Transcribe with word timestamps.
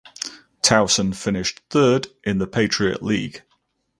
Towson 0.63 1.15
finished 1.15 1.59
third 1.69 2.07
in 2.23 2.39
the 2.39 2.47
Patriot 2.47 3.03
League. 3.03 3.43